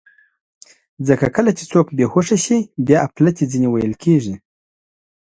ځکه 1.07 1.25
کله 1.35 1.51
چې 1.57 1.63
څوک 1.71 1.87
بېهوښه 1.97 2.37
شي، 2.45 2.57
بیا 2.87 2.97
اپلتې 3.07 3.43
ځینې 3.51 3.67
ویل 3.69 3.93
کېږي. 4.03 4.35